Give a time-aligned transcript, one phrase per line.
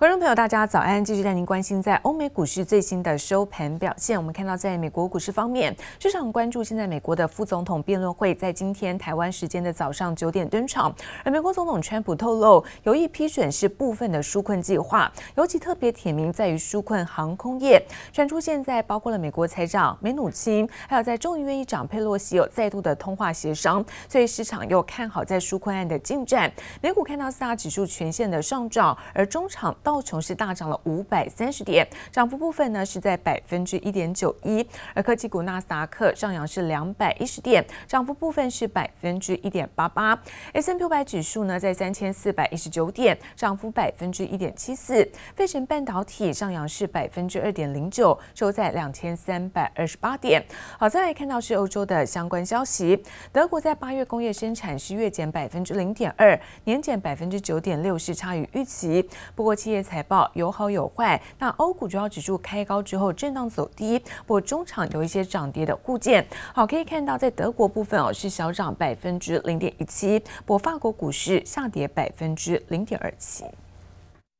[0.00, 1.04] 观众朋友，大家早安！
[1.04, 4.16] 继续带您关心在欧美股市最新的收盘表现。
[4.18, 10.90] 我们看到，在美国股市方面，市场关注现在美国的副总统辩论会在今天台湾时间的早上九点登场。
[11.22, 17.78] 而美国总统川普透露，有意批准是部分的纾困计划，尤其特别点名在于纾困航空业。
[18.10, 26.50] 传出现在包括了美国财长梅努钦，还有在众议院议长佩洛西有再度的通话协商，所以市场又看好在纾困案的进展。
[26.80, 40.16] 美股看到四大指数全线的上涨，而中场到道琼斯大涨了五百三十点，涨幅部分呢是在百分之一点九一，而科技股纳斯达克上扬是两百一十点，涨幅部分是百分之一点八八。
[40.52, 45.04] S&P 五百指数呢在三千四百一十九点，涨幅百分之一点七四。
[45.34, 50.40] 费城半导体上扬是百分之二点零九，收在两千三百二十八点。
[50.78, 53.02] 好，再来看到是欧洲的相关消息，
[53.32, 59.04] 德国在八月工业生产是月减百分之零点二，年减百分之九点六，是差于预期。
[59.34, 66.26] 不过企业财报有好有坏，那欧股主要指数开高之后震荡走低，不过中场有一些涨跌的互见。
[66.54, 73.44] 好，可以看到在德国部分哦是小涨百分之零点一七，不过法国股市下跌百分之零点二七。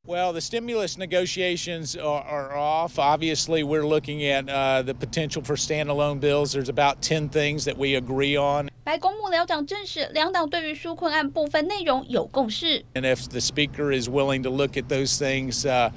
[0.08, 2.98] Well, the stimulus negotiations are, are off.
[2.98, 6.52] Obviously, we're looking at uh, the potential for standalone bills.
[6.52, 8.69] There's about 10 things that we agree on.
[8.90, 12.84] 白宫幕僚长证实，两党对于纾困案部分内容有共识。
[12.92, 15.92] And if the speaker is willing to look at those things uh,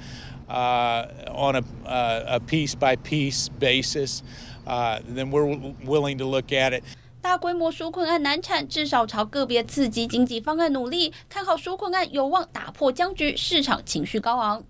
[0.46, 4.20] uh, on a, uh, a piece by piece basis,
[4.64, 6.84] uh, then we're willing to look at it.
[7.20, 11.12] 大规模纾困案难产，至少朝个别刺激经济方案努力。
[11.28, 14.62] 看好纾困案有望打破僵局，市场情绪高昂。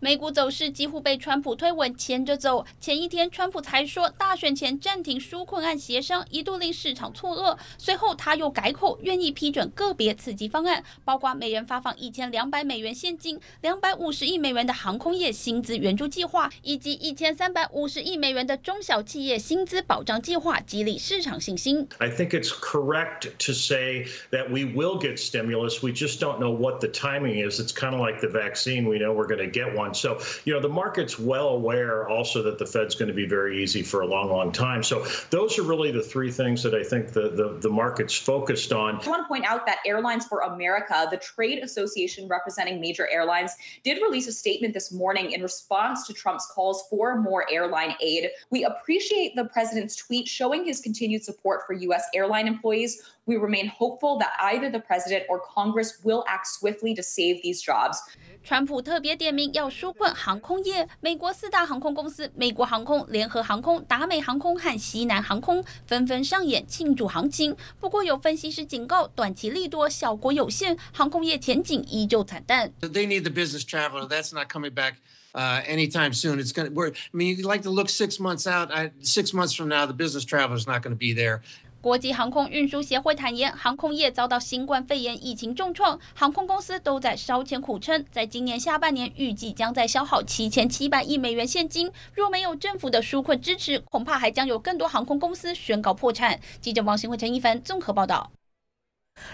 [0.00, 2.64] 美股走势几乎被川普推文牵着走。
[2.78, 7.58] 前一天，川普才说大选前暂停纾困案协商，一度令市场错愕。
[7.76, 21.88] 随后他又改口，愿意批准个别刺激方案，包括每人发放一千两百美元现金、两百五十亿美元的航空业薪资援助计划，以及一千三百五十亿美元的中小企业薪资保障计划，激励市场信心。
[21.98, 25.82] I think it's correct to say that we will get stimulus.
[25.82, 27.60] We just don't know what the timing is.
[27.60, 28.88] It's kind of like the vaccine.
[28.88, 29.87] We know we're going to get one.
[29.93, 33.61] So, you know, the market's well aware also that the Fed's going to be very
[33.61, 34.83] easy for a long, long time.
[34.83, 38.71] So those are really the three things that I think the, the, the market's focused
[38.71, 38.99] on.
[39.03, 43.51] I want to point out that Airlines for America, the trade association representing major airlines,
[43.83, 48.29] did release a statement this morning in response to Trump's calls for more airline aid.
[48.49, 52.03] We appreciate the president's tweet showing his continued support for U.S.
[52.13, 53.01] airline employees.
[53.25, 57.61] We remain hopeful that either the president or Congress will act swiftly to save these
[57.61, 58.01] jobs.
[58.45, 67.56] 川普特别点名要 纾困航空业，美国四大航空公司——美国航空、联合航空、达美航空和西南航空——纷纷上演庆祝行情。
[67.78, 72.72] 不过，有分析师警告，短期利多效果有限，航空业前景依旧惨淡。
[72.80, 74.08] They need the business traveler.
[74.08, 74.94] That's not coming back
[75.32, 76.40] uh, anytime soon.
[76.40, 76.86] It's going to.
[76.86, 78.72] I mean, you like to look six months out.
[78.72, 81.42] I, six months from now, the business traveler is not going to be there.
[81.80, 88.04] 国际航空运输协会坦言，航空业遭到新冠肺炎疫情重创，航空公司都在烧钱苦撑。
[88.10, 91.90] 在今年下半年，预计将在消耗七千七百亿美元现金。
[92.12, 96.40] 若没有政府的纾困支持，恐怕还将有更多航空公司宣告破产。
[96.60, 98.30] 记者王新辉、陈一凡综合报道。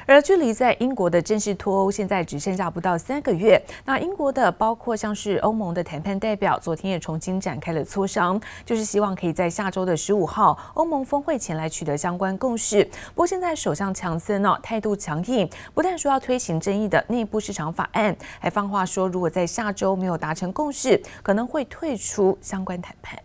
[0.07, 12.85] 而距离在英国的正式脱欧现在只剩下不到三个月，那英国的包括像是欧盟的谈判代表，昨天也重新展开了磋商，就是希望可以在下周的十五号欧盟峰会前来取得相关共识。
[13.09, 23.24] 不过现在首相强森呢态度强硬，不但说要推行争议的内部市场法案，还放话说如果在下周没有达成共识，可能会退出相关谈判。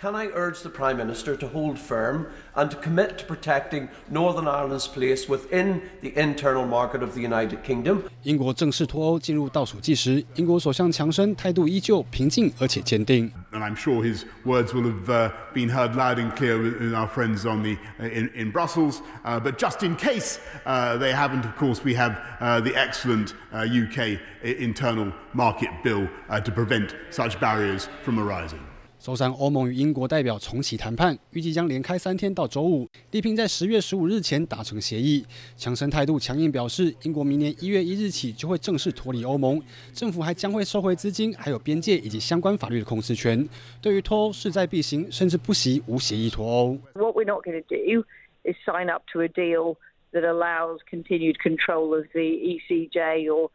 [0.00, 4.46] Can I urge the Prime Minister to hold firm and to commit to protecting Northern
[4.46, 8.02] Ireland's place within the internal market of the United Kingdom？
[8.22, 13.32] 英国正式脱欧进入倒数计时，英国首相强生态度依旧平静而且坚定。
[13.52, 17.46] And I'm sure his words will have uh, been heard loud and clear with our friends
[17.46, 19.00] on the in in Brussels.
[19.24, 23.32] Uh, but just in case uh, they haven't, of course, we have uh, the excellent
[23.50, 28.60] uh, UK internal market bill uh, to prevent such barriers from arising.
[29.01, 35.25] 周三，欧盟与英国代表重启谈判，预计将连开三天到周五，力拼在十月十五日前达成协议。
[35.57, 39.59] 强生态度强硬表示，英国明年一月一日起就会正式脱离欧盟，
[39.91, 43.49] 政府还将会收回资金，还有边界以及相关法律的控制权。
[43.81, 46.77] 对于脱欧势在必行，甚至不惜无协议脱欧。
[46.93, 48.05] What we're not going to do
[48.43, 49.77] is sign up to a deal
[50.13, 53.49] that allows continued control of the ECJ or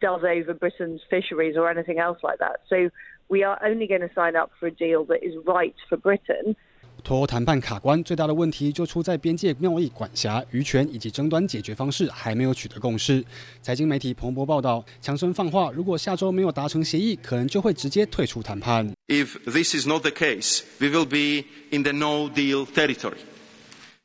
[0.00, 2.60] does over Britain's fisheries or anything else like that.
[2.68, 2.90] So
[3.32, 6.54] We are only going to sign up for a deal that is right for Britain.
[7.02, 13.24] 脱欧谈判卡关，最大的问题就出在边界贸易管辖、渔权以及争端解决方式还没有取得共识。
[13.62, 18.86] 财经媒体彭博报道，强生放话，如果下周没有达成协议，可能就会直接退出谈判。
[19.08, 23.16] If this is not the case, we will be in the no deal territory.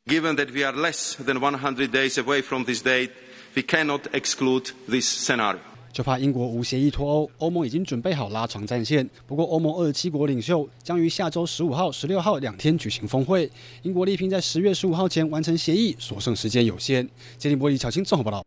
[0.06, 3.10] Given that we are less than 100 days away from this date,
[3.55, 5.59] We cannot exclude this scenario.
[5.91, 9.07] 就怕英国无协议脱欧，欧盟已经准备好拉长战线。
[9.27, 13.47] 不过，欧盟二十七国领袖将于下周十五号、十六号两天举行峰会。
[13.83, 17.07] 英国力拼在十月十五号前完成协议，所剩时间有限。
[17.37, 18.43] 杰尼伯里、巧清综合报道。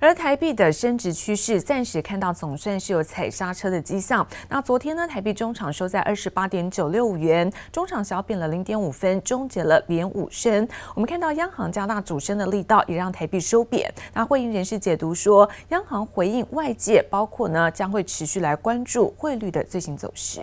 [0.00, 4.26] 而台币的升值趋势暂时看到总算是有踩刹车的迹象。
[4.48, 10.66] 那昨天呢，台币中场收在二十八点九六元，中场小贬了零点五分，终结了连五升。
[10.94, 13.92] 我们看到央行加大主升的力道，也让台币收贬。
[14.14, 20.40] 那汇银人士解读说，央行回应外界，包括呢将会持续来关注汇率的最新走势。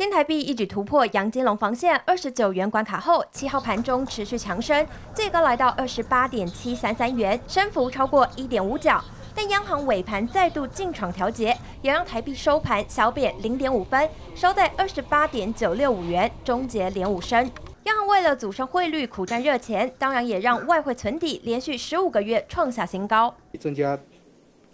[0.00, 8.98] 新台币一举突破杨金龙防线二十九元关卡后，七号盘中持续强升，最高来到二十八点七三三元，升幅超过一点五角。
[9.34, 17.38] 但央行尾盘再度进场调节，也让台币收盘小贬零点五分，收在二十八点九六五元，终结连五升。
[17.84, 23.34] 央行为了阻升汇率苦战热钱，当然也让外汇存底连续十五个月创下新高。
[23.58, 23.98] 增加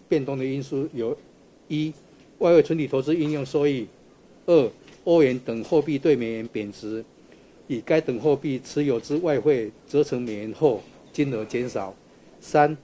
[0.08, 1.18] 变动的因素有：
[1.66, 1.92] 一、
[2.38, 3.88] 外汇存底投资应用收益；
[4.46, 4.70] 二、
[5.06, 7.04] 欧元等货币对美元贬值，
[7.68, 10.82] 以该等货币持有之外汇折成美元后，
[11.12, 11.94] 金额减少。
[12.40, 12.76] 三、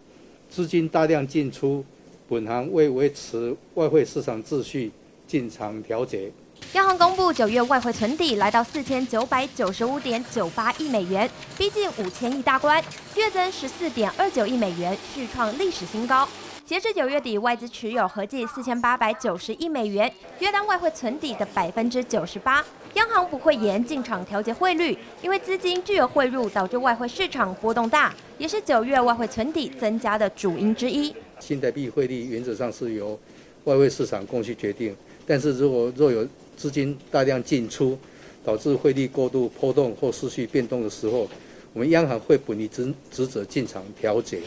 [0.48, 1.84] 资金大量进出，
[2.28, 4.92] 本行为维持外汇市场秩序
[5.26, 6.30] 进场调节。
[6.74, 11.28] 央行公布九月外汇存底来到四千九百九十五点九八亿美元，
[11.58, 12.80] 逼近五千亿大关，
[13.16, 16.28] 月增十四点二九亿美元，续创历史新高。
[16.64, 22.64] 截至九月底，外资持有合计四千八百九十亿美元，约当外汇存底的百分之九十八。
[22.94, 31.12] 央行不会严进场调节汇率，因为资金具有汇入导致外汇市场波动大，也是九月外汇存底增加的主因之一。
[31.40, 33.18] 新台币汇率原则上是由
[33.64, 34.94] 外汇市场供需决定，
[35.26, 36.24] 但是如果若有
[36.56, 37.98] 资金大量进出，
[38.44, 41.28] 导致汇率过度波动或失去变动的时候，
[41.72, 44.38] 我们央行会本于职职责进场调节。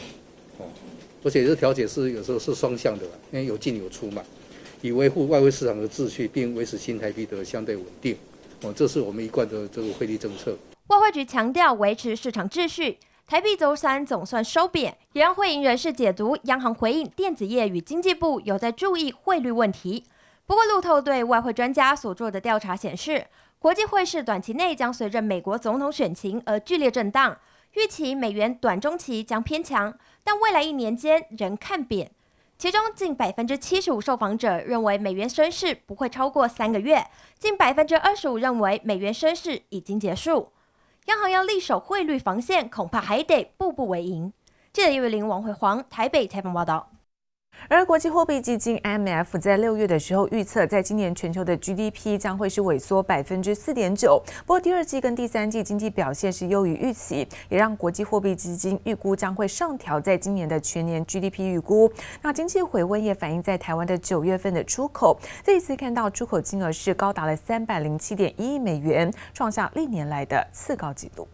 [0.56, 0.64] 哦。
[1.26, 4.22] 而且这调解是有时候是双向的，因为有进有出嘛，
[4.80, 8.16] 以维护外汇市场的秩序，并维持新台币的相对稳定。
[8.62, 10.56] 哦，这是我们一贯的这个汇率政策。
[10.86, 20.04] 外汇局强调维持市场秩序，台币周三总算收贬，也让汇银人士解读央行回应电子业与经济部有在注意汇率问题。
[20.46, 23.26] 不过路透对外汇专家所做的调查显示，
[23.58, 27.36] 国际汇市短期内将随着美国总统选情而剧烈震荡。
[27.74, 29.92] 预期美元短中期将偏强，
[30.26, 32.10] 但未来一年间仍看贬。
[32.58, 37.06] 其中近百分之七十五受访者认为美元升势不会超过三个月，
[37.38, 40.50] 近百分之二十五认为美元升势已经结束。
[41.04, 44.32] 央行要力守汇率防线，恐怕还得步步为营。
[44.72, 46.90] 记者叶玉玲、王慧煌台北采访报道。
[47.68, 54.22] 而国际货币基金 IMF 在六月的时候预测，在今年全球的 GDP 将会是萎缩百分之四点九。
[54.46, 61.90] 不过第二季跟第三季经济表现是优于预期，也让国际货币基金预估将会上调在今年的全年 GDP 预估。
[62.22, 71.26] 那经济回温也反映在台湾的九月份的出口，这一次看到出口金额是高达了三百零七点一亿美元，创下历年来的次高纪录。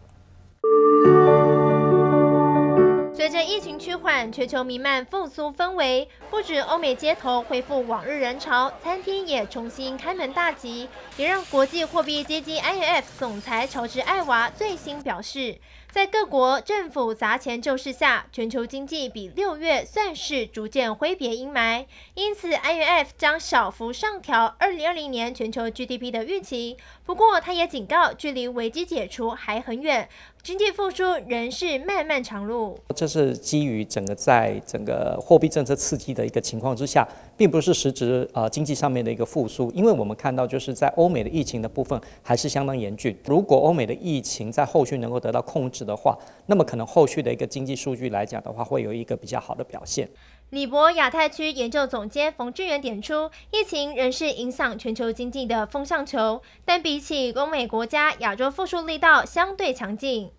[3.15, 15.59] 随着疫情趋缓，全球弥漫复苏氛围，不止欧美街头恢复往日人潮，餐厅也重新开门大吉，也让国际货币基金 IMF 总裁乔治艾娃最新表示，
[15.91, 21.85] 在各国政府砸钱救市下，全球经济比六月算是逐渐挥别阴霾，
[22.15, 26.77] 因此 IMF 将小幅上调二零二零年全球 GDP 的预期。
[27.05, 30.09] 不过，他也警告，距离危机解除还很远。
[30.43, 32.77] 经济复苏仍是漫漫长路。
[32.93, 37.07] 这是基于整个在整个货币政策刺激的一个情况之下，
[37.37, 39.71] 并不是实质呃经济上面的一个复苏。
[39.71, 43.17] 因为我们看到就是在欧美的疫情的部分还是相当严峻。
[43.23, 50.05] 如果欧美的疫情在后续能够得到控制的话，那么可能后续的一个经济数据来讲的话，会有一个比较好的表现。
[50.53, 60.29] 李博亚太区研究总监冯志远点出，疫情仍是影响全球经济的风向球，但比起欧美国家，亚洲复苏力道相对强劲。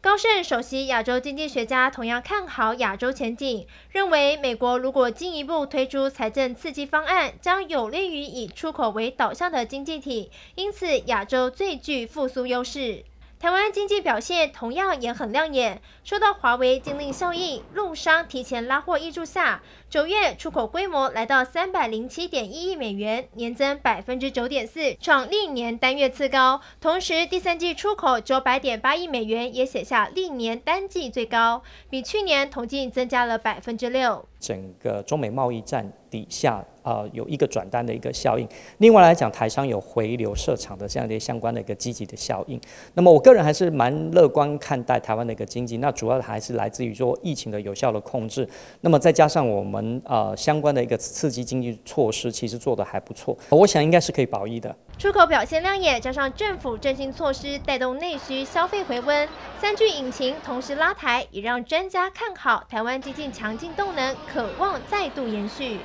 [0.00, 13.04] 高盛首席亚洲经济学家同样看好亚洲前景，认为美国如果进一步推出财政刺激方案，将有利于以出口为导向的经济体，因此亚洲最具复苏优势。
[13.40, 26.60] 台湾经济表现同样也很亮眼，受到华为禁令效应、陆商提前拉货挹注下，九月出口规模来到三百零七点一亿美元，年增百分之九点四，创历年单月次高。
[26.80, 34.24] 同时，第三季出口九百点八亿美元，也写下历年单季最高，比去年同季增加了百分之六。
[34.38, 38.48] 整个中美贸易战底下，呃，有一个转单的一个效应。
[38.78, 42.58] 另外来讲，台商有回流设厂的这样的相关的一个积极的效应。
[42.94, 45.76] 那么，我个人还是蛮乐观看待台湾的一个经济。
[45.76, 48.48] 那主要还是来自于说疫情的有效的控制。
[48.80, 53.36] 那么再加上我们呃相关的一个刺激经济措施，其实做的还不错。
[53.50, 54.74] 我想应该是可以保一的。
[54.98, 64.14] 出口表现亮眼，加上政府振兴措施带动内需消费回温，三具引擎同时拉抬，也让专家看好台湾经济强劲动能。
[64.32, 65.78] 渴望再度延续。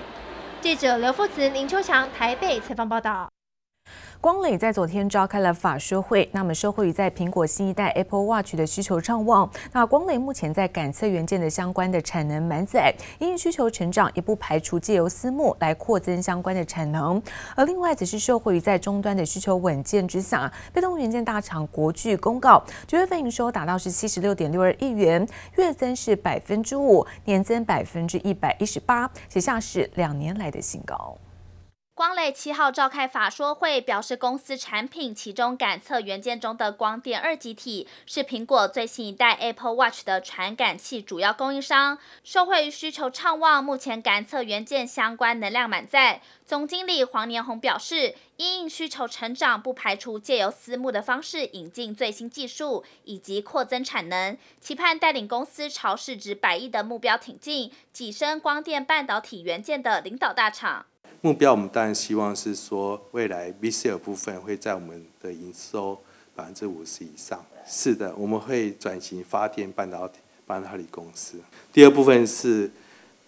[0.61, 3.29] 记者刘富慈、林秋强台北采访报道。
[4.25, 17.22] 光磊在昨天召开了法说会，那么受惠于在苹果新一代 Apple Watch 的需求畅旺，那光磊目前在感测元件的相关的产能满载，因需求成长，也不排除借由私募来扩增相关的产能。
[17.55, 25.24] 而另外则是受惠于在终端的需求稳健之下，被动元件大厂国巨公告，九月份营收达到是七十六点六二亿元，
[25.58, 31.15] 月增是百分之五，年增百分之一百一十八，写下是两年来的新高。
[31.95, 41.97] 光磊七号召开法说会，表示公司产品其中感测元件中的光电二极体是苹果最新一代 Apple Watch 的传感器主要供应商。
[42.21, 46.21] 受惠于需求畅旺，目前感测元件相关能量满载。
[46.45, 60.87] 总经理黄年红表示，因应需求成长，不排除借由私募的方式引进最新技术以及扩增产能，期盼带领公司朝市值百亿的目标挺进，跻身光电半导体元件的领导大厂。
[61.22, 66.00] 目标我们当然希望是说，未来 VCSEL 部分会在我们的营收
[66.36, 67.43] 百分之五十以上。
[67.65, 71.39] 是的，我们会转型发电半导体半导体公司。
[71.74, 72.69] 第二部分是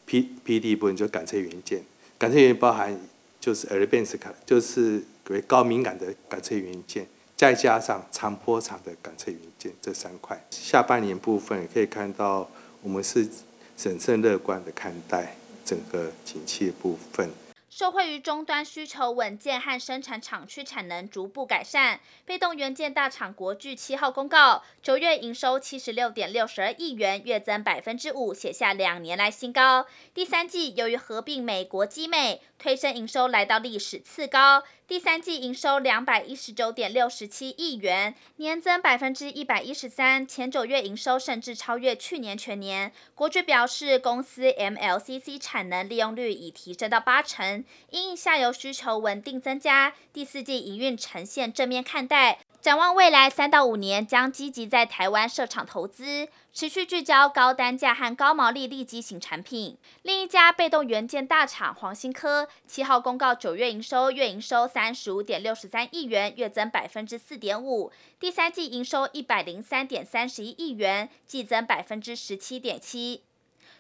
[0.05, 1.83] P PD 部分，就感测元件。
[2.19, 2.95] 感测元件包含
[3.39, 10.39] 就是 Advanced 就是为高敏感的感测元件，再加上长波长的感测元件这三块。
[10.51, 12.47] 下半年部分可以看到，
[12.83, 13.27] 我们是
[13.75, 17.29] 审慎乐观的看待整个景气部分。
[17.77, 29.85] 受惠于终端需求稳健和生产厂区产能逐步改善，被动元件大厂国巨七号公告，九月营收七十六点六十二亿元，月增百分之五，写下两年来新高。
[30.11, 34.63] 第三季由于合并美国基美，推升营收来到历史次高。
[34.87, 40.25] 第三季营收两百一十九点六十七亿元，年增百分之一百一十三。
[40.25, 42.91] 前九月营收甚至超越去年全年。
[43.13, 52.39] 国巨表示，公司 MLCC 产能利用率已提升到八成，因下游需求稳定增加，第四季营运呈现正面看待。
[52.59, 59.77] 展望未来三到五年，将积极在台湾设厂投资，持续聚焦高单价和高毛利利基型产品。
[60.01, 73.21] 另一家被动元件大厂黄新科七号公告，九月营收月营收三十五点六十三亿元，月增百分之四点五；第三季营收一百零三点三十一亿元，季增百分之十七点七。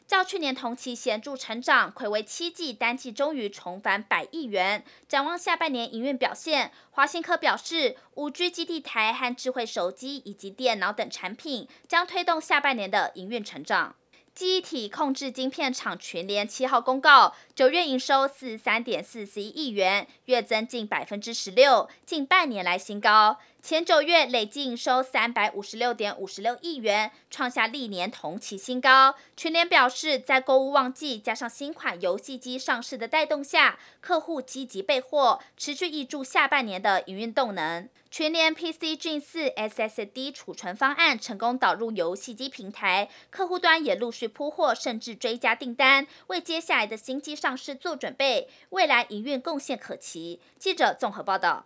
[0.07, 4.85] 较去年同期显著成长，睽违七季单季终于重返百亿元。
[5.07, 13.95] 展望下半年营运表现，华新科表示，五 G 基地台和智慧手机以及电脑等产品将推动下半年的营运成长。
[14.33, 23.39] 记忆体控制晶片厂全联七号公告，九月营收四十三点四十一亿元，月增近百分之十六，近半年来新高。
[23.61, 29.15] 前九月累计营收三百五十六点五十六亿元，创下历年同期新高。
[29.35, 37.89] 全联表示，在购物旺季加上新款游戏机上市的带动下，客户积极备货，持续挹注下半年的营运动能。
[38.09, 48.47] 全联 PC Gen 4 SSD 储存方案成功导入游戏机平台，客户端也陆续铺货，甚至追加订单，为接下来的新机上市做准备。
[48.69, 50.39] 未来营运贡献可期。
[50.57, 51.65] 记者综合报道。